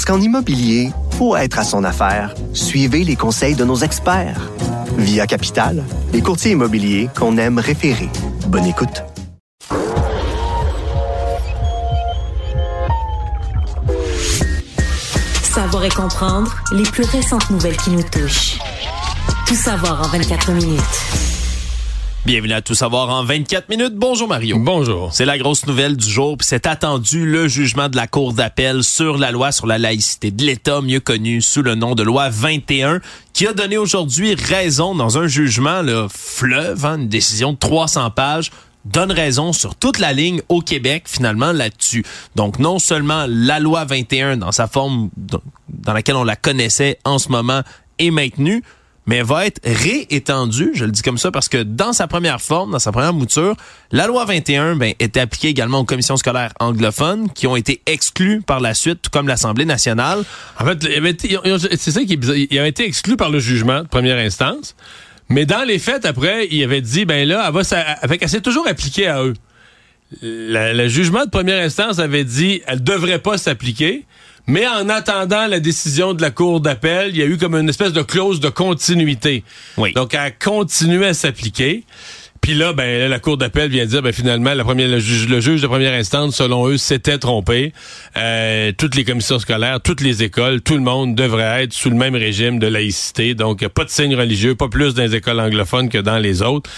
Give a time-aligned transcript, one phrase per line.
[0.00, 4.50] Parce qu'en immobilier, pour être à son affaire, suivez les conseils de nos experts.
[4.96, 5.84] Via Capital,
[6.14, 8.08] les courtiers immobiliers qu'on aime référer.
[8.46, 9.02] Bonne écoute.
[15.42, 18.58] Savoir et comprendre les plus récentes nouvelles qui nous touchent.
[19.46, 21.29] Tout savoir en 24 minutes.
[22.26, 23.94] Bienvenue à Tout savoir en 24 minutes.
[23.94, 24.58] Bonjour Mario.
[24.58, 25.10] Bonjour.
[25.10, 28.84] C'est la grosse nouvelle du jour, puis c'est attendu le jugement de la Cour d'appel
[28.84, 32.28] sur la loi sur la laïcité de l'État, mieux connue sous le nom de loi
[32.28, 33.00] 21,
[33.32, 38.10] qui a donné aujourd'hui raison dans un jugement le fleuve, hein, une décision de 300
[38.10, 38.50] pages
[38.84, 42.04] donne raison sur toute la ligne au Québec finalement là-dessus.
[42.36, 47.18] Donc non seulement la loi 21 dans sa forme dans laquelle on la connaissait en
[47.18, 47.62] ce moment
[47.98, 48.62] est maintenue,
[49.06, 52.72] mais va être réétendue, je le dis comme ça parce que dans sa première forme,
[52.72, 53.56] dans sa première mouture,
[53.92, 58.42] la loi 21 ben, était appliquée également aux commissions scolaires anglophones qui ont été exclues
[58.42, 60.22] par la suite, tout comme l'Assemblée nationale.
[60.58, 60.86] En fait,
[61.76, 62.36] c'est ça qui est bizarre.
[62.36, 64.76] A été exclu par le jugement de première instance.
[65.30, 67.62] Mais dans les faits, après, il avait dit, ben là, elle va,
[68.02, 69.34] avec, elle s'est toujours appliquée à eux.
[70.22, 74.04] Le, jugement de première instance avait dit, elle devrait pas s'appliquer.
[74.46, 77.68] Mais en attendant la décision de la Cour d'appel, il y a eu comme une
[77.68, 79.44] espèce de clause de continuité.
[79.76, 79.92] Oui.
[79.92, 81.84] Donc, elle a continué à s'appliquer.
[82.40, 85.40] Puis là, ben, la Cour d'appel vient dire, ben, finalement, la première, le, juge, le
[85.40, 87.72] juge de première instance, selon eux, s'était trompé.
[88.16, 91.96] Euh, toutes les commissions scolaires, toutes les écoles, tout le monde devrait être sous le
[91.96, 93.34] même régime de laïcité.
[93.34, 96.70] Donc, pas de signe religieux, pas plus dans les écoles anglophones que dans les autres.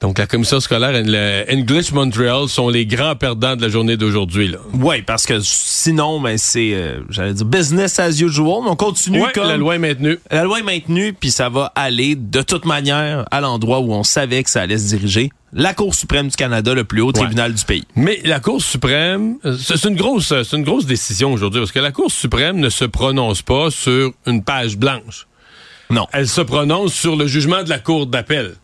[0.00, 3.96] Donc, la commission scolaire et le English Montreal sont les grands perdants de la journée
[3.96, 4.54] d'aujourd'hui.
[4.74, 8.62] Oui, parce que sinon, ben, c'est, euh, j'allais dire, business as usual.
[8.68, 9.48] On continue ouais, comme...
[9.48, 10.20] la loi est maintenue.
[10.30, 14.04] La loi est maintenue, puis ça va aller de toute manière à l'endroit où on
[14.04, 15.32] savait que ça allait se diriger.
[15.52, 17.84] La Cour suprême du Canada, le plus haut tribunal du pays.
[17.96, 21.90] Mais la Cour suprême, c'est une grosse, c'est une grosse décision aujourd'hui parce que la
[21.90, 25.26] Cour suprême ne se prononce pas sur une page blanche.
[25.90, 26.06] Non.
[26.12, 28.54] Elle se prononce sur le jugement de la Cour d'appel.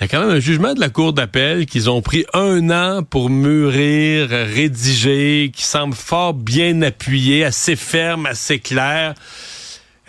[0.00, 2.70] Il y a quand même un jugement de la Cour d'appel qu'ils ont pris un
[2.70, 9.12] an pour mûrir, rédiger, qui semble fort bien appuyé, assez ferme, assez clair.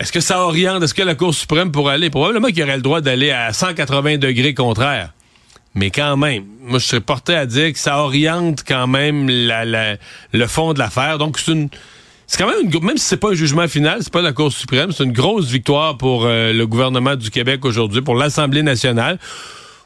[0.00, 0.82] Est-ce que ça oriente?
[0.82, 2.08] Est-ce que la Cour suprême pourrait aller?
[2.08, 5.12] Probablement qu'il aurait le droit d'aller à 180 degrés contraire.
[5.74, 9.98] Mais quand même, moi, je serais porté à dire que ça oriente quand même la,
[10.32, 11.18] le fond de l'affaire.
[11.18, 11.68] Donc, c'est une...
[12.26, 14.50] C'est quand même, une, même si c'est pas un jugement final, c'est pas la Cour
[14.50, 19.18] suprême, c'est une grosse victoire pour euh, le gouvernement du Québec aujourd'hui, pour l'Assemblée nationale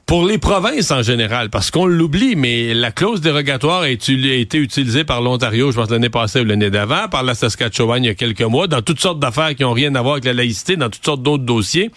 [0.06, 4.12] pour les provinces en général, parce qu'on l'oublie, mais la clause dérogatoire a été,
[4.56, 8.10] utilisée par l'Ontario, je pense l'année passée ou l'année d'avant, par la Saskatchewan il y
[8.10, 10.76] a quelques mois, dans toutes sortes d'affaires qui ont rien à voir avec la laïcité,
[10.76, 11.90] dans toutes sortes d'autres dossiers,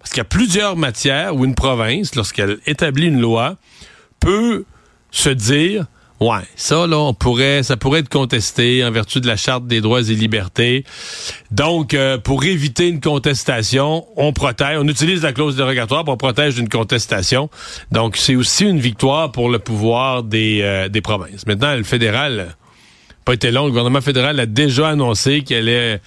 [0.00, 3.56] parce qu'il y a plusieurs matières où une province, lorsqu'elle établit une loi,
[4.18, 4.64] peut
[5.12, 5.86] se dire
[6.22, 9.80] Ouais, ça là, on pourrait, ça pourrait être contesté en vertu de la charte des
[9.80, 10.84] droits et libertés.
[11.50, 16.60] Donc, euh, pour éviter une contestation, on protège, on utilise la clause dérogatoire pour protéger
[16.60, 17.50] d'une contestation.
[17.90, 21.44] Donc, c'est aussi une victoire pour le pouvoir des, euh, des provinces.
[21.48, 22.54] Maintenant, le fédéral,
[23.24, 26.00] pas été long, le gouvernement fédéral a déjà annoncé qu'elle est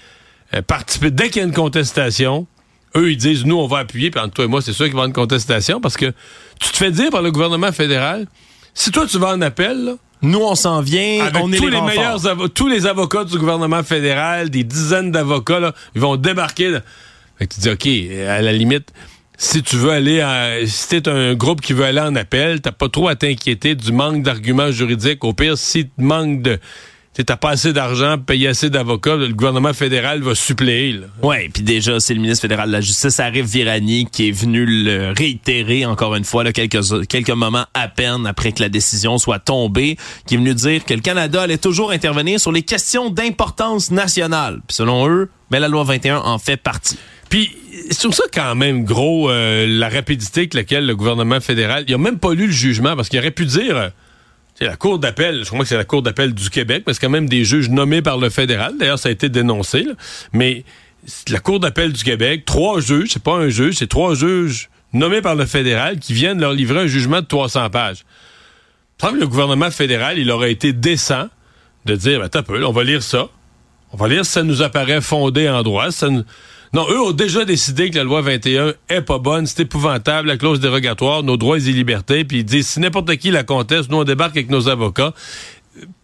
[0.54, 2.48] euh, participer dès qu'il y a une contestation.
[2.96, 4.94] Eux, ils disent, nous, on va appuyer, puis entre toi et moi, c'est sûr qu'il
[4.94, 6.14] va y avoir une contestation, parce que
[6.62, 8.28] tu te fais dire par le gouvernement fédéral,
[8.76, 11.26] si toi, tu vas en appel, là, nous, on s'en vient.
[11.26, 12.22] Avec on est tous les, les meilleurs
[12.54, 16.80] tous les avocats du gouvernement fédéral, des dizaines d'avocats, ils vont débarquer.
[17.38, 17.88] Fait que tu dis, OK,
[18.28, 18.92] à la limite,
[19.38, 22.72] si tu veux aller, à, si t'es un groupe qui veut aller en appel, t'as
[22.72, 25.24] pas trop à t'inquiéter du manque d'arguments juridiques.
[25.24, 26.60] Au pire, si tu manques de
[27.24, 31.00] t'as pas assez d'argent payer assez d'avocats, le gouvernement fédéral va suppléer.
[31.22, 34.66] Oui, puis déjà, c'est le ministre fédéral de la Justice, Arif Virani, qui est venu
[34.66, 39.18] le réitérer encore une fois, là, quelques, quelques moments à peine après que la décision
[39.18, 39.98] soit tombée,
[40.28, 44.62] qui est venu dire que le Canada allait toujours intervenir sur les questions d'importance nationale.
[44.68, 46.98] Puis selon eux, ben, la loi 21 en fait partie.
[47.30, 47.56] Puis
[47.92, 51.98] sur ça quand même gros euh, la rapidité avec laquelle le gouvernement fédéral, il a
[51.98, 53.92] même pas lu le jugement parce qu'il aurait pu dire
[54.58, 57.02] c'est la Cour d'appel, je crois que c'est la Cour d'appel du Québec, mais c'est
[57.02, 58.74] quand même des juges nommés par le fédéral.
[58.80, 59.86] D'ailleurs, ça a été dénoncé.
[60.34, 60.64] Mais
[61.30, 65.22] la Cour d'appel du Québec, trois juges, c'est pas un juge, c'est trois juges nommés
[65.22, 68.06] par le fédéral qui viennent leur livrer un jugement de 300 pages.
[69.02, 71.28] que le gouvernement fédéral, il aurait été décent
[71.86, 73.28] de dire, ben, t'as peu, on va lire ça.
[73.92, 75.92] On va lire si ça nous apparaît fondé en droit.
[75.92, 76.24] Ça nous-
[76.76, 80.36] Non, eux ont déjà décidé que la loi 21 est pas bonne, c'est épouvantable, la
[80.36, 84.00] clause dérogatoire, nos droits et libertés, puis ils disent si n'importe qui la conteste, nous
[84.00, 85.14] on débarque avec nos avocats.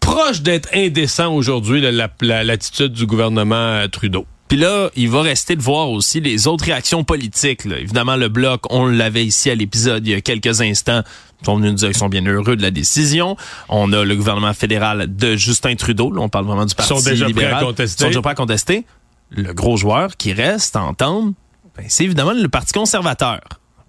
[0.00, 1.82] Proche d'être indécent aujourd'hui,
[2.22, 4.24] l'attitude du gouvernement euh, Trudeau.
[4.48, 7.66] Puis là, il va rester de voir aussi les autres réactions politiques.
[7.66, 7.78] là.
[7.78, 11.02] Évidemment, le bloc, on l'avait ici à l'épisode il y a quelques instants.
[11.42, 13.36] Ils sont venus nous dire qu'ils sont bien heureux de la décision.
[13.68, 16.10] On a le gouvernement fédéral de Justin Trudeau.
[16.10, 17.62] Là, on parle vraiment du Parti sont déjà prêts libéral.
[17.62, 18.00] à contester.
[18.00, 18.86] Ils sont déjà prêts à contester.
[19.34, 21.32] Le gros joueur qui reste entendre,
[21.76, 23.40] ben, c'est évidemment le Parti conservateur.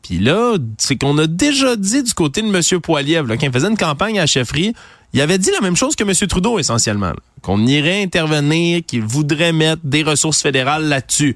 [0.01, 2.81] Puis là, c'est qu'on a déjà dit du côté de M.
[2.81, 4.73] Poiliev, quand il faisait une campagne à la chefferie,
[5.13, 6.13] il avait dit la même chose que M.
[6.27, 7.13] Trudeau, essentiellement.
[7.41, 11.35] Qu'on irait intervenir, qu'il voudrait mettre des ressources fédérales là-dessus.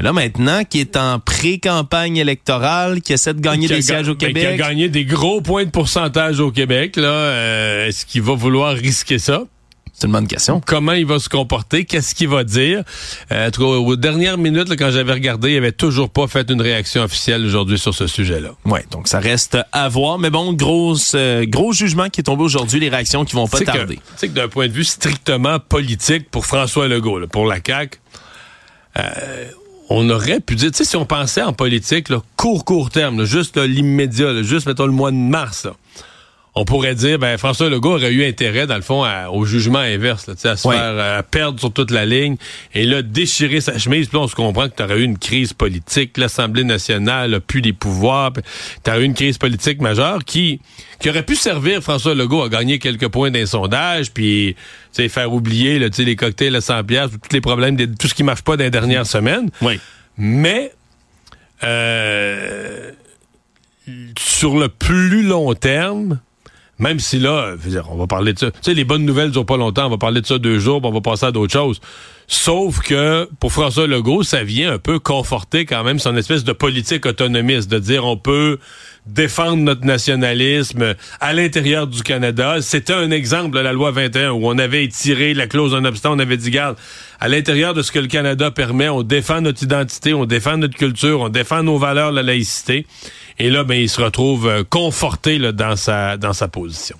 [0.00, 4.26] Là, maintenant, qui est en pré-campagne électorale, qui essaie de gagner des sièges au ben,
[4.26, 4.42] Québec.
[4.42, 6.96] Qui a gagné des gros points de pourcentage au Québec.
[6.96, 9.44] Là, Euh, Est-ce qu'il va vouloir risquer ça?
[9.96, 10.60] C'est une bonne question.
[10.66, 12.82] comment il va se comporter, qu'est-ce qu'il va dire?
[13.30, 16.26] Euh, en tout cas, aux dernières minutes, là, quand j'avais regardé, il avait toujours pas
[16.26, 18.50] fait une réaction officielle aujourd'hui sur ce sujet-là.
[18.64, 20.18] Ouais, donc ça reste à voir.
[20.18, 23.60] Mais bon, grosse, euh, gros jugement qui est tombé aujourd'hui, les réactions qui vont pas
[23.60, 23.94] que- tarder.
[23.96, 27.58] Tu sais que d'un point de vue strictement politique pour François Legault, là, pour la
[27.64, 27.98] CAQ,
[28.98, 29.44] euh,
[29.90, 33.18] on aurait pu dire, tu sais, si on pensait en politique, là, court, court terme,
[33.20, 35.72] là, juste l'immédiat, juste, mettons, le mois de mars, là,
[36.56, 39.80] on pourrait dire, ben, François Legault aurait eu intérêt, dans le fond, à- au jugement
[39.80, 42.36] inverse, là, à se faire euh, perdre sur toute la ligne,
[42.74, 45.18] et là, déchirer sa chemise, puis là, on se comprend que tu aurais eu une
[45.18, 48.32] crise politique, l'Assemblée nationale a plus les pouvoirs,
[48.84, 50.60] tu aurais eu une crise politique majeure qui,
[51.00, 54.54] qui aurait pu servir François Legault à gagner quelques points d'un sondage, puis,
[55.08, 58.22] faire oublier, là, les cocktails à 100 piastres, tous les problèmes, de tout ce qui
[58.22, 59.50] marche pas dans les dernières semaines.
[59.60, 59.80] Oui.
[60.16, 60.70] Mais
[61.64, 62.92] euh,
[64.18, 66.20] sur le plus long terme,
[66.78, 67.54] même si là,
[67.90, 68.50] on va parler de ça.
[68.50, 69.86] Tu sais, les bonnes nouvelles durent pas longtemps.
[69.86, 71.80] On va parler de ça deux jours, puis on va passer à d'autres choses.
[72.26, 76.52] Sauf que pour François Legault, ça vient un peu conforter quand même son espèce de
[76.52, 78.58] politique autonomiste, de dire on peut
[79.06, 82.56] défendre notre nationalisme à l'intérieur du Canada.
[82.62, 86.12] C'était un exemple de la loi 21 où on avait étiré la clause en obstant,
[86.14, 86.76] on avait dit garde,
[87.20, 90.76] à l'intérieur de ce que le Canada permet, on défend notre identité, on défend notre
[90.76, 92.86] culture, on défend nos valeurs, la laïcité.
[93.38, 96.96] Et là, ben, il se retrouve euh, conforté là, dans sa dans sa position.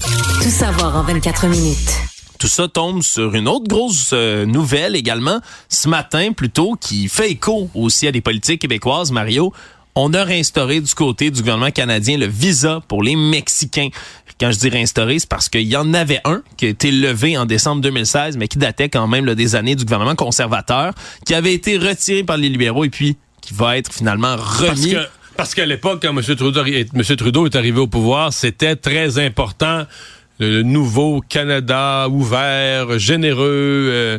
[0.00, 1.92] Tout savoir en 24 minutes.
[2.38, 7.30] Tout ça tombe sur une autre grosse euh, nouvelle également, ce matin plutôt, qui fait
[7.30, 9.52] écho aussi à des politiques québécoises, Mario.
[9.96, 13.90] On a réinstauré du côté du gouvernement canadien le visa pour les Mexicains.
[14.40, 17.38] Quand je dis réinstauré, c'est parce qu'il y en avait un qui a été levé
[17.38, 20.94] en décembre 2016, mais qui datait quand même des années du gouvernement conservateur,
[21.24, 24.96] qui avait été retiré par les libéraux et puis qui va être finalement remis.
[25.36, 26.22] parce qu'à l'époque, quand M.
[26.36, 27.16] Trudeau, M.
[27.16, 29.84] Trudeau est arrivé au pouvoir, c'était très important
[30.40, 34.18] le nouveau Canada ouvert, généreux, euh,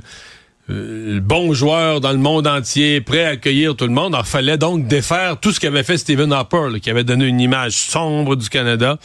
[0.69, 4.15] euh, bon joueur dans le monde entier, prêt à accueillir tout le monde.
[4.15, 7.39] Alors, fallait donc défaire tout ce qu'avait fait Stephen Harper, là, qui avait donné une
[7.39, 8.97] image sombre du Canada.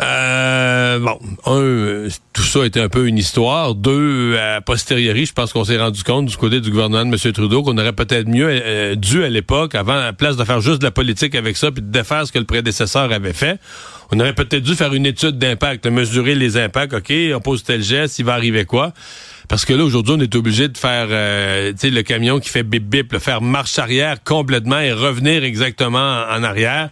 [0.00, 3.74] Euh, bon, un, euh, tout ça était un peu une histoire.
[3.74, 7.32] Deux, a posteriori, je pense qu'on s'est rendu compte du côté du gouvernement de M.
[7.32, 10.60] Trudeau qu'on aurait peut-être mieux euh, dû à l'époque, avant, à la place de faire
[10.60, 13.60] juste de la politique avec ça, puis de défaire ce que le prédécesseur avait fait,
[14.10, 16.94] on aurait peut-être dû faire une étude d'impact, mesurer les impacts.
[16.94, 18.92] OK, on pose tel geste, il va arriver quoi?
[19.52, 22.84] Parce que là, aujourd'hui, on est obligé de faire euh, le camion qui fait bip
[22.84, 26.88] bip, le faire marche arrière complètement et revenir exactement en, arrière.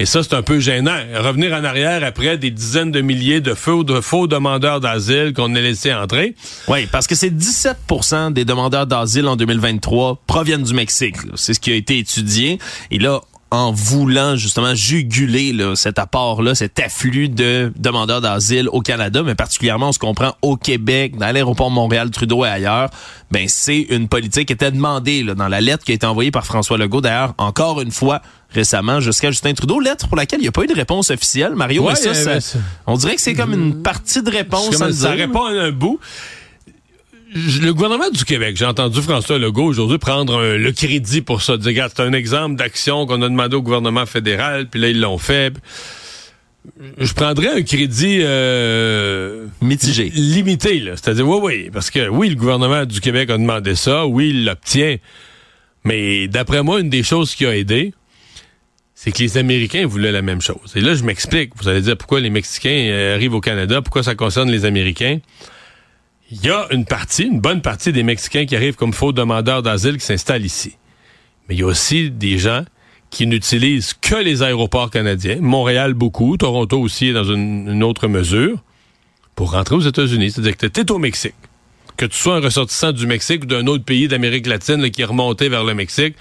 [0.00, 0.98] Et ça, c'est un peu gênant.
[1.14, 5.54] Revenir en arrière après des dizaines de milliers de faux, de faux demandeurs d'asile qu'on
[5.54, 6.34] a laissés entrer.
[6.66, 11.14] Oui, parce que c'est 17% des demandeurs d'asile en 2023 proviennent du Mexique.
[11.36, 12.58] C'est ce qui a été étudié.
[12.90, 13.20] Et là,
[13.50, 19.34] en voulant justement juguler là, cet apport-là, cet afflux de demandeurs d'asile au Canada, mais
[19.34, 22.90] particulièrement, on se comprend, au Québec, dans l'aéroport Montréal-Trudeau et ailleurs,
[23.30, 26.30] ben c'est une politique qui était demandée là, dans la lettre qui a été envoyée
[26.30, 30.42] par François Legault, d'ailleurs, encore une fois, récemment, jusqu'à Justin Trudeau, lettre pour laquelle il
[30.42, 31.54] n'y a pas eu de réponse officielle.
[31.54, 32.40] Mario, Ouais, mais ça, euh,
[32.86, 34.76] on dirait que c'est comme une partie de réponse.
[34.92, 35.98] Ça répond à un bout.
[37.32, 41.56] Le gouvernement du Québec, j'ai entendu François Legault aujourd'hui prendre un- le crédit pour ça.
[41.56, 44.98] Dire, regarde, c'est un exemple d'action qu'on a demandé au gouvernement fédéral, puis là, ils
[45.00, 45.54] l'ont fait.
[46.98, 50.10] Je prendrais un crédit euh, Mitigé.
[50.12, 50.92] limité, là.
[50.96, 54.44] C'est-à-dire, oui, oui, parce que oui, le gouvernement du Québec a demandé ça, oui, il
[54.44, 54.96] l'obtient.
[55.84, 57.94] Mais d'après moi, une des choses qui a aidé,
[58.94, 60.72] c'est que les Américains voulaient la même chose.
[60.74, 61.52] Et là, je m'explique.
[61.56, 65.20] Vous allez dire pourquoi les Mexicains euh, arrivent au Canada, pourquoi ça concerne les Américains?
[66.32, 69.62] Il y a une partie, une bonne partie des Mexicains qui arrivent comme faux demandeurs
[69.62, 70.76] d'asile qui s'installent ici.
[71.48, 72.64] Mais il y a aussi des gens
[73.10, 75.38] qui n'utilisent que les aéroports canadiens.
[75.40, 78.62] Montréal beaucoup, Toronto aussi dans une, autre mesure,
[79.34, 80.30] pour rentrer aux États-Unis.
[80.30, 81.34] C'est-à-dire que tu es au Mexique.
[81.96, 85.06] que tu sois un ressortissant du Mexique ou d'un autre pays d'Amérique latine qui est
[85.06, 86.14] remonté vers le Mexique,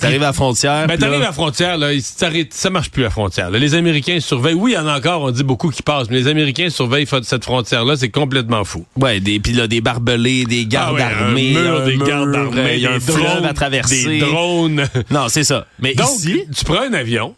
[0.00, 0.86] T'arrives à la frontière.
[0.86, 3.50] ben, t'arrives à la frontière, là, ça, marche plus la frontière.
[3.50, 3.58] là.
[3.58, 4.54] Les Américains surveillent.
[4.54, 7.08] Oui, il y en a encore, on dit beaucoup qui passent, mais les Américains surveillent
[7.22, 8.84] cette frontière-là, c'est complètement fou.
[8.96, 11.96] Ouais, des, puis là, des barbelés, des gardes Ah ouais, armés, un mur, un des
[11.96, 14.04] mur, gardes euh, armés, il y a un des fleuve drones, à traverser.
[14.06, 14.84] Des drones.
[15.10, 15.66] Non, c'est ça.
[15.80, 17.34] Mais Donc, ici, tu prends un avion,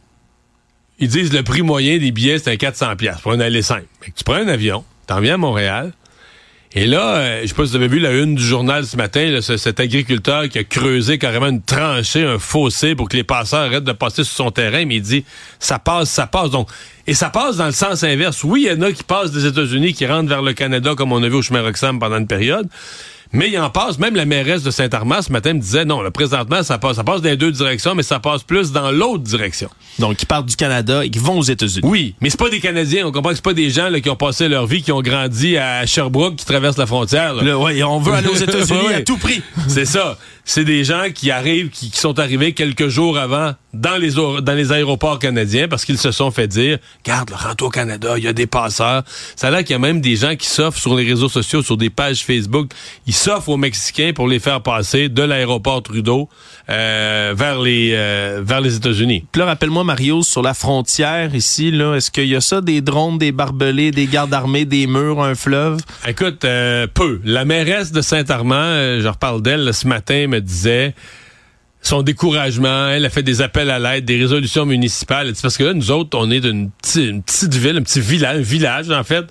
[0.98, 3.86] ils disent le prix moyen des billets, c'est un 400 pièces pour un aller simple.
[4.00, 5.92] Que tu prends un avion, t'en viens à Montréal,
[6.82, 8.96] et là, euh, je sais pas si vous avez vu la une du journal ce
[8.96, 13.16] matin, là, ce- cet agriculteur qui a creusé carrément une tranchée, un fossé pour que
[13.16, 15.24] les passeurs arrêtent de passer sur son terrain, mais il dit
[15.58, 16.50] ça passe, ça passe.
[16.50, 16.68] Donc,
[17.06, 18.44] et ça passe dans le sens inverse.
[18.44, 21.10] Oui, il y en a qui passent des États-Unis, qui rentrent vers le Canada, comme
[21.12, 22.68] on a vu au chemin Roxham pendant une période.
[23.32, 26.10] Mais il en passe, même la mairesse de Saint-Armand ce matin me disait non, là,
[26.10, 29.22] présentement, ça passe, ça passe dans les deux directions, mais ça passe plus dans l'autre
[29.22, 29.68] direction.
[29.98, 31.80] donc, qui partent du Canada et qui vont aux États-Unis.
[31.88, 33.06] Oui, mais c'est pas des Canadiens.
[33.06, 35.02] On comprend que c'est pas des gens là, qui ont passé leur vie, qui ont
[35.02, 37.34] grandi à Sherbrooke, qui traversent la frontière.
[37.34, 37.42] là.
[37.42, 39.42] Là, ouais, on veut aller aux États-Unis à tout prix.
[39.66, 40.16] C'est ça.
[40.50, 44.54] C'est des gens qui arrivent, qui, qui sont arrivés quelques jours avant dans les, dans
[44.54, 48.28] les aéroports canadiens parce qu'ils se sont fait dire, garde, rentre au Canada, il y
[48.28, 49.02] a des passeurs.
[49.36, 51.62] Ça a l'air qu'il y a même des gens qui s'offrent sur les réseaux sociaux,
[51.62, 52.70] sur des pages Facebook.
[53.06, 56.30] Ils s'offrent aux Mexicains pour les faire passer de l'aéroport Trudeau
[56.70, 59.26] euh, vers les, euh, vers les États-Unis.
[59.30, 62.80] Puis là, rappelle-moi, Mario, sur la frontière ici, là, est-ce qu'il y a ça, des
[62.80, 65.80] drones, des barbelés, des gardes armés, des murs, un fleuve?
[66.06, 67.20] Écoute, euh, peu.
[67.24, 70.94] La mairesse de Saint-Armand, euh, je reparle d'elle là, ce matin, me disait
[71.80, 72.88] son découragement.
[72.88, 75.32] Elle a fait des appels à l'aide, des résolutions municipales.
[75.40, 78.90] Parce que là, nous autres, on est d'une petite, ville, un petit village, un village
[78.90, 79.24] en fait.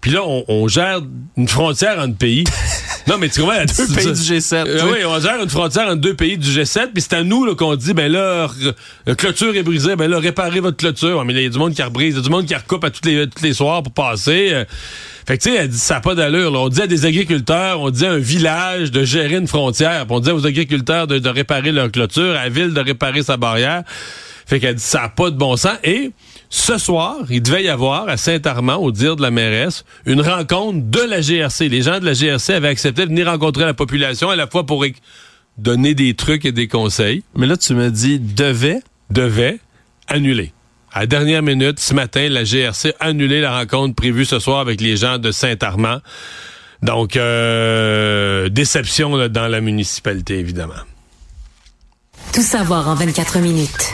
[0.00, 1.00] Puis là, on, on gère
[1.36, 2.44] une frontière entre pays.
[3.06, 3.62] non, mais tu comprends?
[3.66, 4.54] dit Deux pays du G7.
[4.66, 7.54] Euh, oui, on gère une frontière entre deux pays du G7, puis c'est à nous
[7.54, 8.48] qu'on dit, ben là,
[9.06, 11.22] la clôture est brisée, ben là, réparez votre clôture.
[11.26, 12.82] Mais il y a du monde qui rebrise, il y a du monde qui recoupe
[12.82, 14.48] à tous les, tous les soirs pour passer.
[14.52, 14.64] euh.
[15.26, 16.50] Fait que, tu sais, elle dit, ça n'a pas d'allure.
[16.50, 16.58] là.
[16.60, 20.16] On dit à des agriculteurs, on dit à un village de gérer une frontière, puis
[20.16, 23.36] on dit aux agriculteurs de, de réparer leur clôture, à la ville de réparer sa
[23.36, 23.82] barrière.
[24.46, 25.76] Fait qu'elle dit, ça n'a pas de bon sens.
[25.84, 26.10] Et
[26.48, 30.78] ce soir, il devait y avoir à Saint-Armand, au dire de la mairesse, une rencontre
[30.90, 31.68] de la GRC.
[31.68, 34.66] Les gens de la GRC avaient accepté de venir rencontrer la population à la fois
[34.66, 34.84] pour
[35.56, 38.80] donner des trucs et des conseils, Mais là, tu me dis devait?
[39.10, 39.58] devaient
[40.08, 40.52] annuler.
[40.92, 44.58] À la dernière minute, ce matin, la GRC a annulé la rencontre prévue ce soir
[44.58, 45.98] avec les gens de Saint-Armand.
[46.82, 50.74] Donc, euh, déception là, dans la municipalité, évidemment.
[52.32, 53.92] Tout savoir en 24 minutes.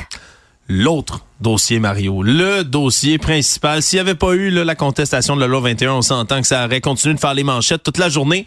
[0.69, 3.83] L'autre dossier, Mario, le dossier principal.
[3.83, 6.47] S'il n'y avait pas eu là, la contestation de la loi 21, on s'entend que
[6.47, 8.47] ça aurait continué de faire les manchettes toute la journée.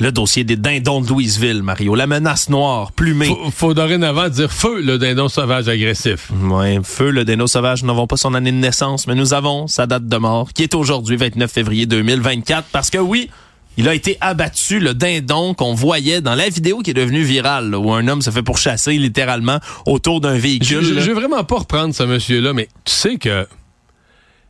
[0.00, 1.96] Le dossier des dindons de Louisville, Mario.
[1.96, 3.26] La menace noire, plumée.
[3.26, 6.30] Faut, faut dorénavant dire feu le dindon sauvage agressif.
[6.44, 9.66] Ouais, feu, le dindon sauvage, nous n'avons pas son année de naissance, mais nous avons
[9.66, 13.28] sa date de mort, qui est aujourd'hui, 29 février 2024, parce que oui,
[13.76, 17.70] il a été abattu, le dindon qu'on voyait dans la vidéo qui est devenue virale,
[17.70, 20.84] là, où un homme se fait pourchasser littéralement autour d'un Je, véhicule.
[20.84, 23.48] je, je veux vraiment pas reprendre ce monsieur-là, mais tu sais que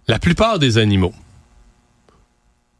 [0.09, 1.14] la plupart des animaux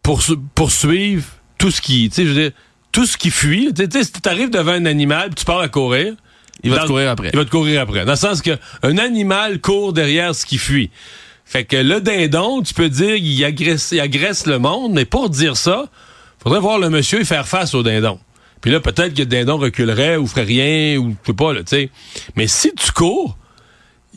[0.03, 2.51] poursu- poursuivent tout ce qui, tu sais, je veux dire,
[2.93, 3.73] tout ce qui fuit.
[3.75, 6.15] Tu sais, si tu arrives devant un animal, tu pars à courir,
[6.63, 7.31] Il va dans- te courir après.
[7.33, 8.05] Il va te courir après.
[8.05, 10.91] Dans le sens que un animal court derrière ce qui fuit.
[11.45, 15.31] Fait que le dindon, tu peux dire, il agresse, il agresse le monde, mais pour
[15.31, 15.85] dire ça,
[16.43, 18.19] faudrait voir le monsieur et faire face au dindon.
[18.61, 21.61] Puis là, peut-être que le dindon reculerait ou ferait rien, ou je sais pas, là,
[21.61, 21.91] tu sais.
[22.37, 23.39] Mais si tu cours,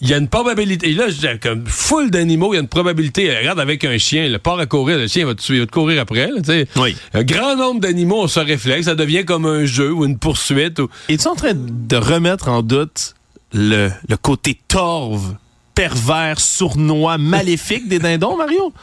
[0.01, 0.89] il y a une probabilité.
[0.89, 3.36] Et là, je dis, comme full d'animaux, il y a une probabilité.
[3.38, 6.01] Regarde avec un chien, le part à courir, le chien va te, va te courir
[6.01, 6.27] après.
[6.27, 6.67] là, tu sais.
[6.75, 6.96] Oui.
[7.13, 8.86] Un grand nombre d'animaux ont ce réflexe.
[8.86, 10.79] Ça devient comme un jeu ou une poursuite.
[10.79, 10.89] Ou...
[11.08, 13.13] Es-tu en train de remettre en doute
[13.53, 15.36] le, le côté torve,
[15.75, 18.74] pervers, sournois, maléfique des dindons, Mario?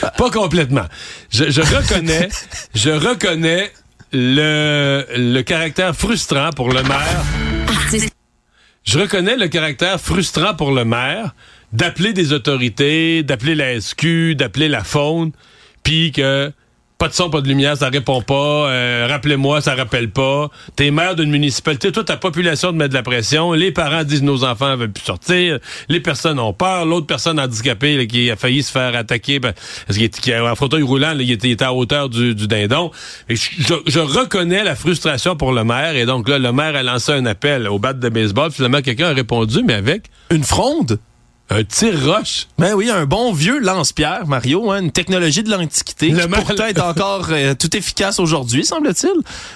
[0.16, 0.86] Pas complètement.
[1.30, 2.28] Je, je reconnais,
[2.74, 3.72] je reconnais
[4.12, 7.22] le, le caractère frustrant pour le maire.
[7.68, 8.15] Artiste.
[8.86, 11.34] Je reconnais le caractère frustrant pour le maire
[11.72, 15.32] d'appeler des autorités, d'appeler la SQ, d'appeler la faune,
[15.82, 16.52] puis que
[16.98, 18.34] pas de son, pas de lumière, ça répond pas.
[18.70, 20.48] euh, Rappelez-moi, ça rappelle pas.
[20.76, 23.52] T'es maire d'une municipalité, toute ta population te met de la pression.
[23.52, 25.58] Les parents disent nos enfants veulent plus sortir.
[25.90, 26.86] Les personnes ont peur.
[26.86, 29.52] L'autre personne handicapée là, qui a failli se faire attaquer ben,
[29.86, 32.90] parce qu'il a un fauteuil roulant, là, il, était, à hauteur du, dindon.
[33.28, 33.36] Je-
[33.86, 35.96] je reconnais la frustration pour le maire.
[35.96, 38.50] Et donc là, le maire a lancé un appel au bat de baseball.
[38.50, 40.98] Finalement, quelqu'un a répondu, mais avec Une fronde?
[41.48, 42.48] Un tir-roche.
[42.58, 46.40] Ben oui, un bon vieux lance-pierre, Mario, hein, une technologie de l'Antiquité Le qui mal-
[46.44, 49.12] pourtant est encore euh, tout efficace aujourd'hui, semble-t-il.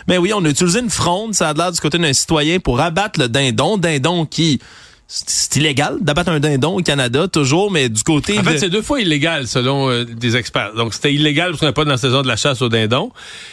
[0.06, 2.80] Mais oui, on a utilisé une fronde, ça a l'air du côté d'un citoyen pour
[2.80, 3.76] abattre le dindon.
[3.76, 4.60] Dindon qui,
[5.08, 8.70] c'est illégal d'abattre un dindon au Canada, toujours, mais du côté En de- fait, c'est
[8.70, 10.74] deux fois illégal selon euh, des experts.
[10.76, 13.10] Donc, c'était illégal parce qu'on n'est pas dans la saison de la chasse au dindon.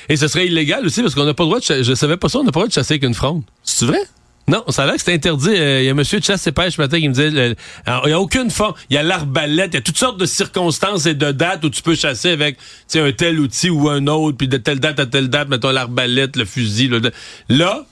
[0.10, 1.84] Et ce serait illégal aussi parce qu'on n'a pas le droit de chasser.
[1.84, 3.41] Je savais pas ça, on n'a pas le droit de chasser avec une fronde.
[3.63, 4.01] C'est vrai?
[4.50, 5.50] Non, ça a l'air que c'était interdit.
[5.50, 8.04] Euh, Il y a un monsieur de chasse et pêche ce matin qui me alors,
[8.06, 8.75] il n'y a aucune forme.
[8.89, 11.70] Il y a l'arbalète, il y a toutes sortes de circonstances et de dates où
[11.70, 14.80] tu peux chasser avec tu sais, un tel outil ou un autre, puis de telle
[14.80, 16.88] date à telle date, mettons l'arbalète, le fusil.
[16.88, 17.01] le-
[17.50, 17.86] Là,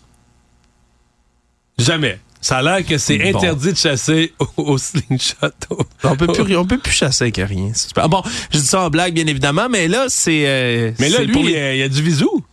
[1.78, 2.20] jamais.
[2.42, 3.38] Ça a l'air que c'est Bon.
[3.40, 5.50] interdit de chasser au, au slingshot.
[6.04, 7.72] On peut plus, on peut plus chasser avec rien.
[7.74, 8.08] C'est super.
[8.08, 8.22] Bon,
[8.52, 10.44] je dis ça en blague, bien évidemment, mais là, c'est.
[10.48, 12.46] euh, Mais là, c'est lui, pour il les- y a- il y a du visou.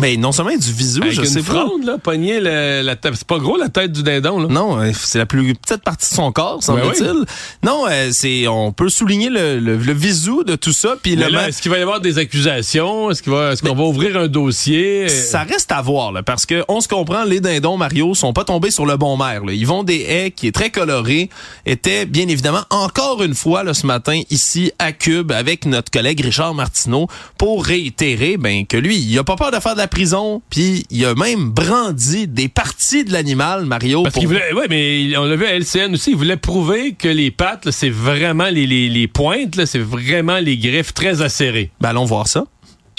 [0.00, 1.64] Mais non seulement du visu, Avec je une sais pas.
[1.66, 3.12] fronde, là, pogner le- la tête.
[3.16, 4.46] C'est pas gros, la tête du dindon, là.
[4.48, 7.24] Non, euh, c'est la plus petite partie de son corps, semble-t-il.
[7.64, 11.48] Non, euh, c'est on peut souligner le, le, le visu de tout ça, puis là,
[11.48, 13.10] est-ce qu'il va y avoir des accusations?
[13.10, 15.08] Est-ce qu'il va, est-ce qu'on va ouvrir un dossier?
[15.08, 18.44] Ça reste à voir, là, parce que on se comprend, les dindons, Mario, sont pas
[18.44, 19.44] tombés sur le bon maire.
[19.44, 19.52] Là.
[19.52, 21.28] Ils vont des haies qui est très coloré,
[21.66, 26.20] était bien évidemment encore une fois là, ce matin ici à Cube avec notre collègue
[26.20, 27.06] Richard Martineau
[27.36, 30.86] pour réitérer ben, que lui, il a pas peur de faire de la prison, puis
[30.90, 34.02] il a même brandi des parties de l'animal, Mario.
[34.02, 36.92] Parce pour- qu'il voulait, ouais, mais on l'a vu à LCN aussi, il voulait prouver
[36.94, 40.94] que les pattes, là, c'est vraiment les, les, les pointes, là, c'est vraiment les griffes
[40.94, 41.70] très acérées.
[41.80, 42.44] Ben, allons voir ça.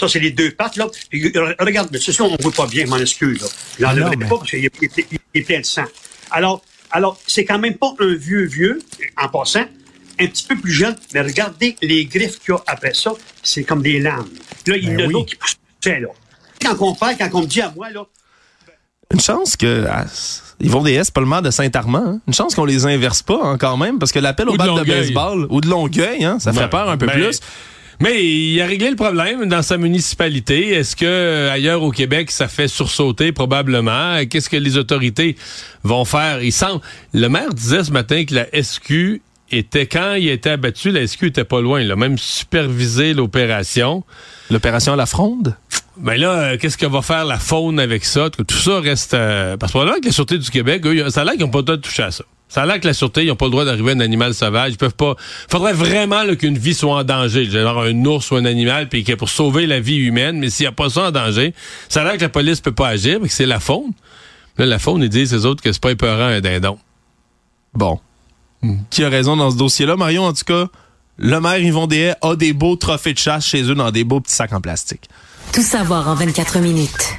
[0.00, 0.88] Ça, c'est les deux pattes, là.
[1.14, 3.46] Euh, Regarde, mais ceci, on ne voit pas bien, m'en excuse, là.
[3.78, 5.84] Je l'enlèverai mais- pas parce qu'il est, plein de sang.
[6.30, 8.80] Alors, alors c'est quand même pas un vieux vieux,
[9.22, 9.64] en passant,
[10.20, 13.12] un petit peu plus jeune, mais regardez les griffes qu'il y a après ça,
[13.42, 14.28] c'est comme des lames.
[14.66, 15.12] Là, il y en a oui.
[15.12, 16.08] d'autres qui poussaient, là.
[16.62, 18.04] Quand on parle, quand on me dit à moi, là,
[19.12, 20.04] Une chance que ah,
[20.60, 21.98] ils vont des S, pas le maire de Saint-Armand.
[22.06, 22.20] hein.
[22.26, 24.68] Une chance qu'on les inverse pas hein, quand même, parce que l'appel au de balle
[24.68, 25.00] de, Longueuil.
[25.00, 26.68] baseball ou de Longueuil, hein, ça fait Ouais.
[26.68, 27.40] peur un peu Mais- plus.
[28.00, 30.70] Mais il a réglé le problème dans sa municipalité.
[30.70, 34.24] Est-ce que euh, ailleurs au Québec, ça fait sursauter probablement?
[34.28, 35.36] Qu'est-ce que les autorités
[35.84, 36.42] vont faire?
[36.42, 36.80] Il semble.
[37.12, 39.20] Le maire disait ce matin que la SQ
[39.52, 41.80] était, quand il était abattu, la SQ était pas loin.
[41.80, 44.02] Il a même supervisé l'opération.
[44.52, 45.56] L'opération à la fronde?
[45.96, 48.28] Ben là, euh, qu'est-ce que va faire la faune avec ça?
[48.28, 49.14] Que Tout ça reste...
[49.14, 51.50] euh, parce que probablement que la Sûreté du Québec, eux, ça a l'air qu'ils n'ont
[51.50, 52.24] pas le droit de toucher à ça.
[52.48, 54.34] Ça a l'air que la Sûreté, ils n'ont pas le droit d'arriver à un animal
[54.34, 54.72] sauvage.
[54.72, 55.16] Ils peuvent pas...
[55.50, 57.46] faudrait vraiment là, qu'une vie soit en danger.
[57.46, 60.64] Genre un ours ou un animal, puis que pour sauver la vie humaine, mais s'il
[60.64, 61.54] n'y a pas ça en danger,
[61.88, 63.92] ça a l'air que la police peut pas agir, mais que c'est la faune.
[64.58, 66.78] Là, la faune, ils disent, ces autres, que c'est pas épeurant un dindon.
[67.72, 68.00] Bon.
[68.90, 70.68] Qui a raison dans ce dossier-là, Marion, en tout cas?
[71.18, 74.20] Le maire Yvon Deshaies a des beaux trophées de chasse chez eux dans des beaux
[74.20, 75.08] petits sacs en plastique.
[75.52, 77.18] Tout savoir en 24 minutes.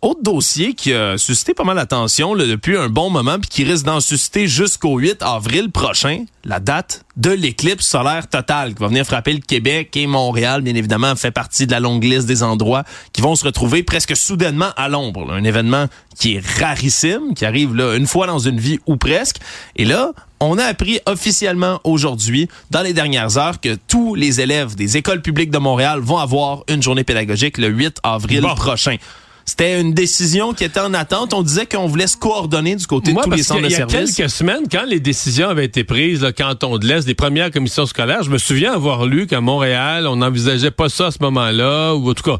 [0.00, 3.84] Autre dossier qui a suscité pas mal d'attention depuis un bon moment puis qui risque
[3.84, 9.04] d'en susciter jusqu'au 8 avril prochain, la date de l'éclipse solaire totale qui va venir
[9.04, 12.84] frapper le Québec et Montréal, bien évidemment, fait partie de la longue liste des endroits
[13.12, 15.32] qui vont se retrouver presque soudainement à l'ombre.
[15.32, 15.86] Un événement
[16.16, 19.38] qui est rarissime, qui arrive là une fois dans une vie ou presque.
[19.74, 24.74] Et là, on a appris officiellement aujourd'hui, dans les dernières heures, que tous les élèves
[24.76, 28.54] des écoles publiques de Montréal vont avoir une journée pédagogique le 8 avril Bon.
[28.54, 28.96] prochain.
[29.44, 31.32] C'était une décision qui était en attente.
[31.32, 33.78] On disait qu'on voulait se coordonner du côté Moi, de tous les centres de qu'il
[33.78, 37.14] y a quelques semaines, quand les décisions avaient été prises, le canton de l'Est, des
[37.14, 41.10] premières commissions scolaires, je me souviens avoir lu qu'à Montréal, on n'envisageait pas ça à
[41.10, 42.38] ce moment-là, ou en tout cas,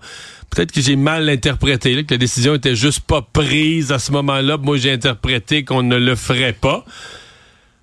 [0.51, 4.13] peut-être que j'ai mal interprété, là, que la décision était juste pas prise à ce
[4.13, 4.59] moment-là.
[4.59, 6.85] Moi, j'ai interprété qu'on ne le ferait pas.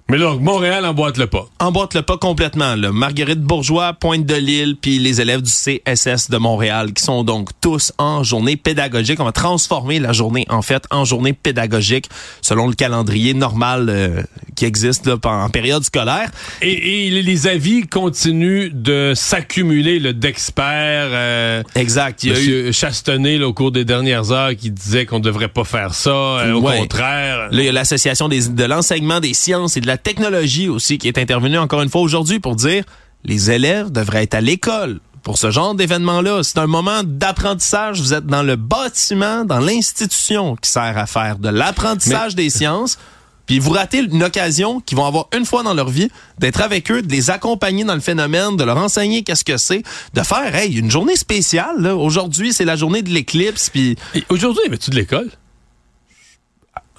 [0.08, 1.48] Mais donc, Montréal emboîte le pas.
[1.60, 2.76] emboîte le pas complètement.
[2.76, 2.92] Là.
[2.92, 7.50] Marguerite Bourgeois, Pointe de l'Île, puis les élèves du CSS de Montréal, qui sont donc
[7.60, 9.20] tous en journée pédagogique.
[9.20, 12.08] On va transformer la journée, en fait, en journée pédagogique
[12.44, 14.22] selon le calendrier normal euh,
[14.56, 16.30] qui existe là, en période scolaire.
[16.62, 21.10] Et, et les avis continuent de s'accumuler d'experts.
[21.14, 22.24] euh, Exact.
[22.24, 25.18] Il y a eu Monsieur Chastenay, là, au cours des dernières heures, qui disait qu'on
[25.18, 26.12] ne devrait pas faire ça.
[26.12, 26.78] euh, au Ouais.
[26.78, 27.48] contraire.
[27.50, 31.08] Là, il y a l'Association de l'enseignement des sciences et de la technologie aussi qui
[31.08, 32.84] est intervenue encore une fois aujourd'hui pour dire
[33.24, 36.44] les élèves devraient être à l'école pour ce genre d'événement-là.
[36.44, 38.00] C'est un moment d'apprentissage.
[38.00, 43.00] Vous êtes dans le bâtiment, dans l'institution qui sert à faire de l'apprentissage des sciences.
[43.48, 46.92] Puis vous ratez une occasion qu'ils vont avoir une fois dans leur vie d'être avec
[46.92, 50.56] eux, de les accompagner dans le phénomène, de leur enseigner qu'est-ce que c'est, de faire
[50.56, 51.86] hey une journée spéciale.
[51.88, 53.70] Aujourd'hui c'est la journée de l'éclipse.
[53.70, 53.98] Puis
[54.30, 55.30] Aujourd'hui, y avait-tu de l'école?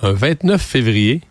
[0.02, 1.22] Un 29 février.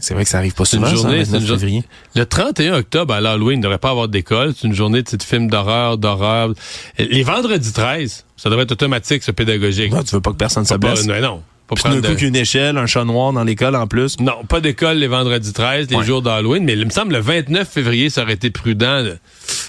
[0.00, 0.96] C'est vrai que ça arrive pas C'est une souvent.
[0.96, 1.82] ça, journée, 29 une février.
[2.14, 4.52] Le 31 octobre, à l'Halloween, il ne devrait pas avoir d'école.
[4.56, 6.52] C'est une journée de, films d'horreur, d'horreur.
[6.98, 9.92] Les vendredis 13, ça devrait être automatique, ce pédagogique.
[9.92, 11.06] Non, tu veux pas que personne se Pas- blesse.
[11.06, 11.42] non, non.
[11.68, 14.20] Pas Puis prendre coup de- qu'une échelle, un chat noir dans l'école en plus.
[14.20, 16.04] Non, pas d'école les vendredis 13, les Ouais.
[16.04, 19.02] jours d'Halloween, mais il me semble le 29 février, ça aurait été prudent.
[19.02, 19.18] de-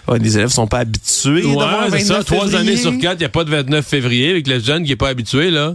[0.07, 2.19] Ouais, les élèves sont pas habitués Ouais, d'avoir un c'est ça.
[2.19, 4.29] 29 Trois années sur quatre, il n'y a pas de 29 février.
[4.29, 5.73] Avec le jeune qui n'est pas habitué, là.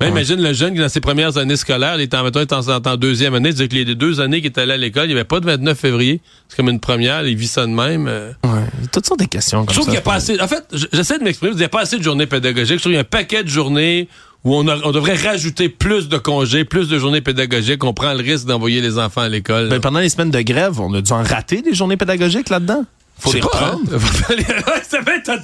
[0.00, 3.34] Ben, Imagine le jeune qui, dans ses premières années scolaires, il est en, en, deuxième
[3.34, 5.40] année, c'est-à-dire que les deux années qu'il est allé à l'école, il n'y avait pas
[5.40, 6.20] de 29 février.
[6.48, 8.06] C'est comme une première, il vit ça de même.
[8.08, 8.32] euh.
[8.44, 8.50] Ouais,
[8.92, 10.40] toutes sortes de questions comme Je trouve qu'il n'y a pas assez.
[10.40, 11.52] En fait, j'essaie de m'exprimer.
[11.52, 12.76] Il n'y a pas assez de journées pédagogiques.
[12.78, 14.08] Je trouve qu'il y a un paquet de journées
[14.42, 17.82] où on, a- on devrait rajouter plus de congés, plus de journées pédagogiques.
[17.84, 19.68] On prend le risque d'envoyer les enfants à l'école.
[19.68, 22.84] Ben, pendant les semaines de grève, on a dû en rater des journées pédagogiques là-dedans.
[23.18, 23.90] Faut les pas, reprendre.
[23.94, 24.72] hein.
[24.88, 25.38] Ça fait, t'as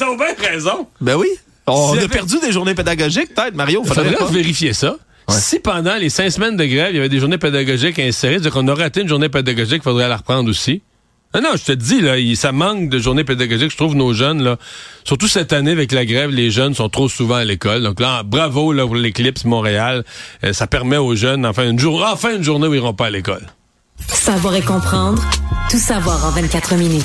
[0.50, 0.86] raison.
[1.00, 1.28] Ben oui.
[1.74, 3.82] On a avait- perdu des journées pédagogiques, peut-être, Mario.
[3.84, 4.32] Il Faudrait faudrait pas.
[4.32, 4.96] vérifier ça.
[5.28, 8.52] Si pendant les cinq semaines de grève, il y avait des journées pédagogiques insérées, c'est-à-dire
[8.52, 10.82] qu'on a raté une journée pédagogique, il faudrait la reprendre aussi.
[11.32, 13.70] Non, non, je te dis, là, il- ça manque de journées pédagogiques.
[13.70, 14.56] Je trouve nos jeunes, là,
[15.04, 17.84] surtout cette année avec la grève, les jeunes sont trop souvent à l'école.
[17.84, 20.02] Donc là, bravo là, pour l'Eclipse Montréal.
[20.42, 23.06] Euh, ça permet aux jeunes, enfin une, jour, enfin une journée où ils iront pas
[23.06, 23.46] à l'école.
[24.08, 25.22] Savoir et comprendre,
[25.70, 27.04] tout savoir en 24 minutes.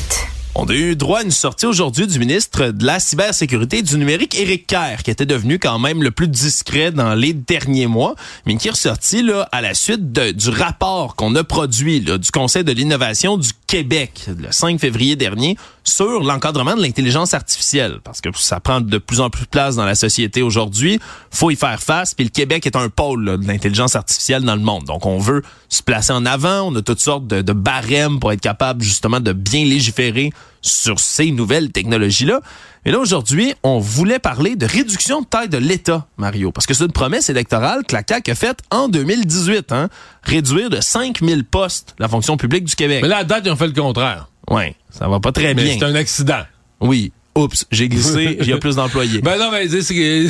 [0.57, 3.97] On a eu droit à une sortie aujourd'hui du ministre de la Cybersécurité et du
[3.97, 8.15] Numérique, Éric Kerr, qui était devenu quand même le plus discret dans les derniers mois,
[8.45, 12.31] mais qui est ressorti là, à la suite du rapport qu'on a produit là, du
[12.31, 17.99] Conseil de l'innovation du Québec le 5 février dernier sur l'encadrement de l'intelligence artificielle.
[18.05, 21.01] Parce que ça prend de plus en plus de place dans la société aujourd'hui.
[21.31, 22.13] faut y faire face.
[22.13, 24.85] Puis le Québec est un pôle là, de l'intelligence artificielle dans le monde.
[24.85, 26.61] Donc on veut se placer en avant.
[26.61, 30.31] On a toutes sortes de barèmes pour être capable justement de bien légiférer
[30.61, 32.41] sur ces nouvelles technologies-là.
[32.87, 36.73] Et là, aujourd'hui, on voulait parler de réduction de taille de l'État, Mario, parce que
[36.75, 39.89] c'est une promesse électorale que la CAQ a faite en 2018, hein?
[40.23, 42.99] réduire de 5000 postes la fonction publique du Québec.
[43.01, 44.29] Mais là, à date, ils ont fait le contraire.
[44.51, 45.77] Ouais, ça va pas très Mais bien.
[45.79, 46.43] c'est un accident.
[46.79, 47.11] Oui.
[47.37, 49.19] Oups, j'ai glissé, il y a plus d'employés.
[49.21, 49.93] Ben non, mais ils disent que,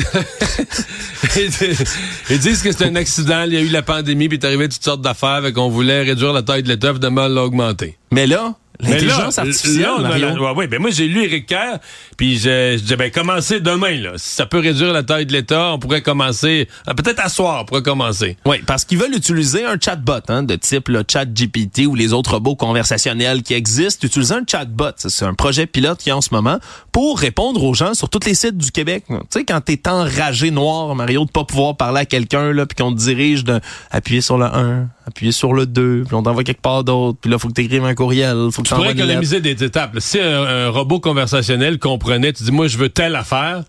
[2.30, 4.68] ils disent- que c'est un accident, il y a eu la pandémie, puis est arrivé
[4.68, 7.96] toutes sortes d'affaires, fait qu'on voulait réduire la taille de l'État, finalement, l'augmenter.
[8.10, 11.46] Mais là, Mais là, l'intelligence artificielle, là, Mario, ouais, ouais, ben moi j'ai lu Éric
[11.46, 11.78] Kerr,
[12.16, 14.12] puis je, je disais ben commencez demain là.
[14.16, 17.62] Si ça peut réduire la taille de l'État, on pourrait commencer ah, peut-être à soir,
[17.62, 18.36] on pourrait commencer.
[18.44, 22.12] Oui, parce qu'ils veulent utiliser un chatbot hein, de type le chat GPT ou les
[22.12, 24.06] autres robots conversationnels qui existent.
[24.06, 26.58] Utiliser un chatbot, c'est un projet pilote qui est en ce moment
[26.92, 29.04] pour répondre aux gens sur tous les sites du Québec.
[29.08, 32.76] Tu sais, quand t'es enragé noir, Mario, de pas pouvoir parler à quelqu'un, là, puis
[32.76, 33.44] qu'on te dirige
[33.90, 37.30] appuyer sur le 1, appuyer sur le 2, puis on t'envoie quelque part d'autre, puis
[37.30, 39.96] là, faut que t'écrives un courriel, faut que Tu pourrais économiser des étapes.
[39.98, 43.62] Si un, un robot conversationnel comprenait, tu dis moi je veux telle affaire,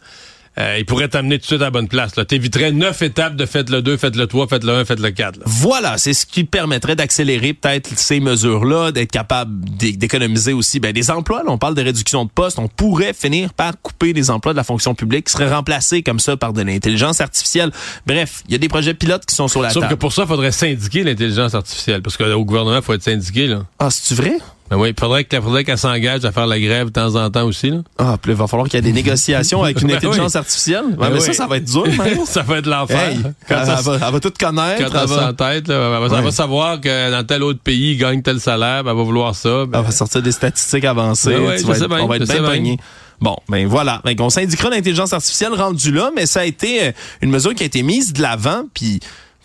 [0.60, 2.14] euh, il pourrait t'amener tout de suite à la bonne place.
[2.28, 5.12] T'éviterais neuf étapes de faites le 2, faites le 3, faites le 1, faites le
[5.12, 5.38] 4.
[5.38, 5.44] là.
[5.46, 10.92] Voilà, c'est ce qui permettrait d'accélérer peut-être ces mesures-là, d'être capable d'é- d'économiser aussi ben,
[10.94, 11.44] des emplois.
[11.44, 12.58] Là, on parle de réduction de postes.
[12.58, 16.20] On pourrait finir par couper des emplois de la fonction publique qui seraient remplacés comme
[16.20, 17.70] ça par de l'intelligence artificielle.
[18.08, 20.00] Bref, il y a des projets pilotes qui sont sur la Sauf que table.
[20.00, 22.02] pour ça, il faudrait syndiquer l'intelligence artificielle.
[22.02, 23.46] Parce qu'au gouvernement, il faut être syndiqué.
[23.46, 23.64] Là.
[23.78, 24.38] Ah, c'est-tu vrai?
[24.70, 27.30] Ben oui, il faudrait que- faudrait qu'elle s'engage à faire la grève de temps en
[27.30, 27.70] temps aussi.
[27.70, 27.78] Là.
[27.98, 30.38] Ah, puis il va falloir qu'il y ait des négociations avec une Ben intelligence oui.
[30.40, 30.86] artificielle.
[30.86, 31.26] Ouais, Ben mais oui.
[31.26, 31.86] ça, ça va être dur,
[32.26, 33.10] ça va être l'enfer.
[33.10, 34.92] Hey, elle, elle va, elle va tout connaître.
[34.92, 37.92] Quand elle va- tête, là, elle, va, elle va savoir que dans tel autre pays,
[37.94, 39.66] il gagne tel salaire, ben, elle va vouloir ça.
[39.66, 41.30] ben- Elle va sortir des statistiques avancées.
[41.32, 42.78] Ben Tu vas être- bien, on va être bien pogné.
[43.22, 44.02] Bon, ben voilà.
[44.06, 47.64] Ben, on syndiquera l'intelligence artificielle rendue là, mais ça a été euh, une mesure qui
[47.64, 49.00] a été mise de l'avant, puis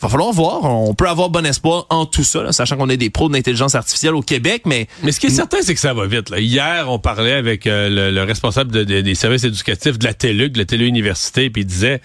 [0.06, 0.64] va falloir voir.
[0.64, 3.34] On peut avoir bon espoir en tout ça, là, sachant qu'on est des pros de
[3.34, 6.30] l'intelligence artificielle au Québec, mais Mais ce qui est certain, c'est que ça va vite.
[6.30, 6.40] Là.
[6.40, 10.14] Hier, on parlait avec euh, le, le responsable de- de- des services éducatifs de la
[10.14, 12.00] TELUC, de la Télé-Université, puis il disait,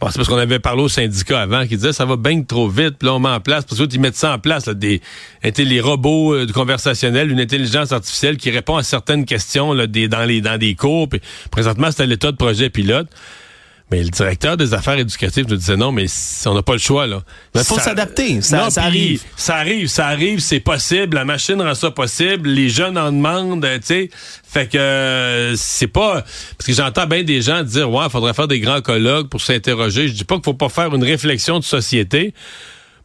[0.00, 2.68] bon, c'est parce qu'on avait parlé au syndicat avant, qui disait, ça va bien trop
[2.68, 4.74] vite, puis là, on met en place, parce que ils mettent ça en place, là,
[4.74, 5.00] des,
[5.42, 10.40] les robots euh, conversationnels, une intelligence artificielle qui répond à certaines questions là, dans, les,
[10.40, 13.08] dans des cours, puis présentement, c'était l'état de projet pilote.
[13.90, 16.04] Mais le directeur des affaires éducatives nous disait non, mais
[16.44, 17.22] on n'a pas le choix, là.
[17.54, 18.42] Ben, faut s'adapter.
[18.42, 19.22] Ça- Non, ça arrive.
[19.36, 21.16] Ça arrive, ça arrive, c'est possible.
[21.16, 22.50] La machine rend ça possible.
[22.50, 24.10] Les jeunes en demandent, euh, tu sais.
[24.46, 26.22] Fait que euh, c'est pas...
[26.56, 29.40] Parce que j'entends bien des gens dire, ouais, il faudrait faire des grands colloques pour
[29.40, 30.08] s'interroger.
[30.08, 32.34] Je dis pas qu'il faut pas faire une réflexion de société.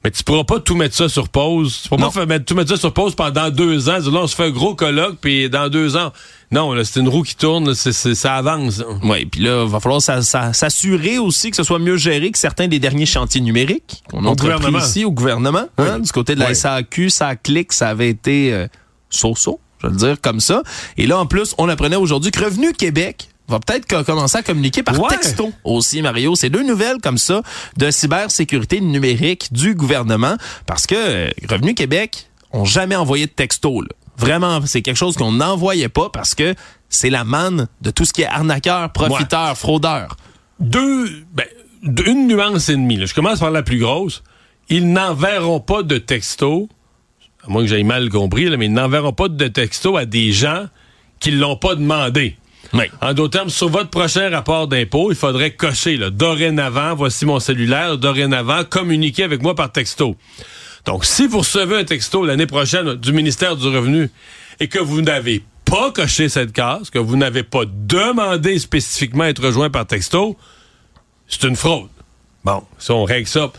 [0.04, 1.80] Mais tu pourras pas tout mettre ça sur pause.
[1.84, 2.12] Tu pourras Non.
[2.12, 4.00] pas mettre, tout mettre ça sur pause pendant deux ans.
[4.00, 6.12] Là, on se fait un gros colloque, puis dans deux ans...
[6.52, 8.84] Non, là, c'est une roue qui tourne, là, ça avance.
[9.04, 12.30] Oui, puis là, il va falloir s'a- s'a- s'assurer aussi que ce soit mieux géré
[12.32, 15.66] que certains des derniers chantiers numériques qu'on a entrepris ici au gouvernement.
[15.80, 16.56] hein, du côté de la Oui.
[16.56, 18.68] SAQ, ça clique, ça avait été euh,
[19.10, 20.62] so-so, je vais le dire comme ça.
[20.98, 24.44] Et là, en plus, on apprenait aujourd'hui que Revenu Québec va peut-être co- commencer à
[24.44, 25.10] communiquer par Ouais.
[25.10, 26.36] texto aussi, Mario.
[26.36, 27.42] C'est deux nouvelles comme ça
[27.78, 30.36] de cybersécurité numérique du gouvernement
[30.66, 33.82] parce que euh, Revenu Québec ont jamais envoyé de texto.
[33.82, 33.88] Là.
[34.18, 36.54] Vraiment, c'est quelque chose qu'on n'envoyait pas parce que
[36.90, 40.18] c'est la manne de tout ce qui est arnaqueur, profiteur, fraudeur.
[40.60, 41.46] deux, ben,
[41.82, 42.98] d- une nuance et demie.
[42.98, 43.06] là.
[43.08, 44.24] Je commence par la plus grosse.
[44.70, 46.70] Ils n'enverront pas de texto,
[47.46, 50.32] à moins que j'aie mal compris, là, mais ils n'enverront pas de texto à des
[50.32, 50.66] gens
[51.20, 52.38] qui l'ont pas demandé.
[52.74, 52.86] Oui.
[53.02, 57.40] En d'autres termes, sur votre prochain rapport d'impôt, il faudrait cocher, là, dorénavant, voici mon
[57.40, 60.16] cellulaire, dorénavant, communiquez avec moi par texto.
[60.86, 64.10] Donc, si vous recevez un texto l'année prochaine du ministère du Revenu
[64.60, 69.30] et que vous n'avez pas coché cette case, que vous n'avez pas demandé spécifiquement à
[69.30, 70.38] être rejoint par texto,
[71.28, 71.90] c'est une fraude.
[72.44, 73.52] Bon, si on règle ça.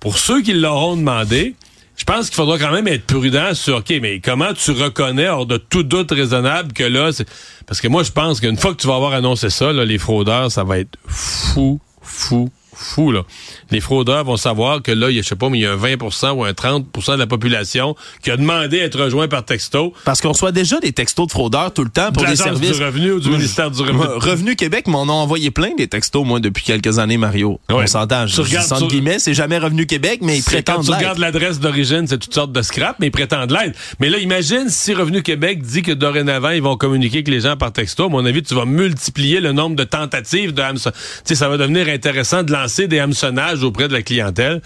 [0.00, 1.54] Pour ceux qui l'auront demandé,
[1.98, 5.46] je pense qu'il faudra quand même être prudent sur, OK, mais comment tu reconnais hors
[5.46, 7.28] de tout doute raisonnable que là, c'est...
[7.66, 10.50] Parce que moi, je pense qu'une fois que tu vas avoir annoncé ça, les fraudeurs,
[10.50, 13.22] ça va être fou, fou, fou, là.
[13.70, 15.66] Les fraudeurs vont savoir que là, il y a, je sais pas, mais il y
[15.66, 19.28] a un 20% ou un 30% de la population qui a demandé à être rejoint
[19.28, 19.92] par texto.
[20.04, 22.44] Parce qu'on reçoit déjà des textos de fraudeurs tout le temps pour De des l'Agence
[22.60, 22.76] services.
[22.78, 23.98] du revenu ou du ministère du revenu.
[24.18, 27.60] Revenu Québec m'en ont envoyé plein des textos, moi, depuis quelques années, Mario.
[27.70, 27.76] Ouais.
[27.84, 28.26] On s'entend.
[28.26, 30.98] Je Tu sur- guillemets, c'est jamais Revenu Québec, mais ils prétendent tu l'être.
[30.98, 33.74] regardes l'adresse d'origine, c'est toutes sortes de scrap, mais ils prétendent l'aide.
[34.00, 37.56] Mais là, imagine si Revenu Québec dit que dorénavant, ils vont communiquer avec les gens
[37.56, 38.04] par texto.
[38.04, 40.62] À mon avis, tu vas multiplier le nombre de tentatives de.
[40.72, 40.90] Tu
[41.24, 44.60] sais, ça va devenir intéressant de lancer des hameçonnages auprès de la clientèle.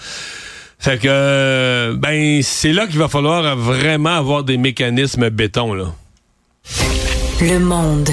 [0.79, 5.95] Fait que, euh, ben, c'est là qu'il va falloir vraiment avoir des mécanismes béton, là.
[7.41, 8.11] Le monde.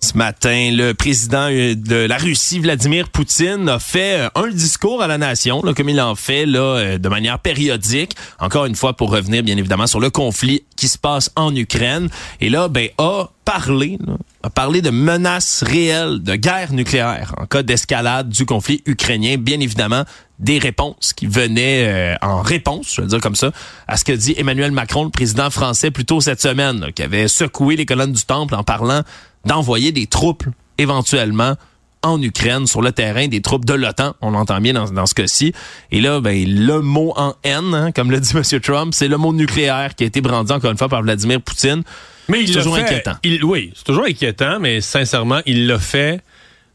[0.00, 5.06] Ce matin, le président de la Russie, Vladimir Poutine, a fait euh, un discours à
[5.06, 8.14] la nation, là, comme il en fait là, euh, de manière périodique.
[8.38, 12.08] Encore une fois, pour revenir bien évidemment sur le conflit qui se passe en Ukraine.
[12.40, 14.14] Et là, ben, a parlé, là,
[14.46, 19.36] a de menaces réelles de guerre nucléaire en cas d'escalade du conflit ukrainien.
[19.38, 20.04] Bien évidemment,
[20.38, 23.52] des réponses qui venaient euh, en réponse, je veux dire comme ça,
[23.88, 27.28] à ce que dit Emmanuel Macron, le président français, plus tôt cette semaine, qui avait
[27.28, 29.02] secoué les colonnes du Temple en parlant
[29.44, 30.44] d'envoyer des troupes
[30.78, 31.54] éventuellement
[32.02, 35.52] en Ukraine sur le terrain des troupes de l'OTAN, on l'entend bien dans, ce cas-ci.
[35.90, 38.60] Et là, ben, le mot en haine, hein, comme le dit M.
[38.60, 41.82] Trump, c'est le mot nucléaire qui a été brandi encore une fois par Vladimir Poutine.
[42.28, 43.14] Mais il C'est toujours fait- inquiétant.
[43.22, 46.20] il- oui, c'est toujours inquiétant, mais sincèrement, il l'a fait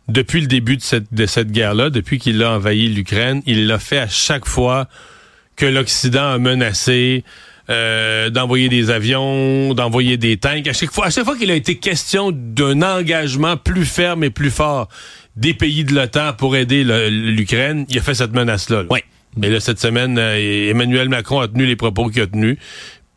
[0.07, 3.41] depuis le début de cette, de cette guerre-là, depuis qu'il a envahi l'Ukraine.
[3.45, 4.87] Il l'a fait à chaque fois
[5.55, 7.23] que l'Occident a menacé
[7.69, 10.67] euh, d'envoyer des avions, d'envoyer des tanks.
[10.67, 14.29] À chaque fois, à chaque fois qu'il a été question d'un engagement plus ferme et
[14.29, 14.89] plus fort
[15.37, 18.81] des pays de l'OTAN pour aider le- l'Ukraine, il a fait cette menace-là.
[18.83, 18.87] là.
[18.89, 18.99] Oui.
[19.37, 22.57] Mais là, cette semaine, euh, Emmanuel Macron a tenu les propos qu'il a tenus.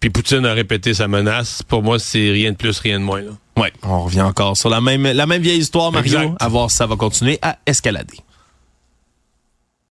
[0.04, 1.62] Puis Poutine a répété sa menace.
[1.62, 3.22] Pour moi, c'est rien de plus, rien de moins.
[3.22, 3.30] Là.
[3.56, 6.36] Ouais, on revient encore sur la même, la même vieille histoire, Mario, Exact.
[6.40, 8.18] à voir si ça va continuer à escalader.